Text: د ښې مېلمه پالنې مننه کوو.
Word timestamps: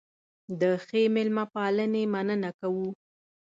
د 0.59 0.61
ښې 0.85 1.03
مېلمه 1.15 1.45
پالنې 1.53 2.03
مننه 2.13 2.51
کوو. 2.59 2.87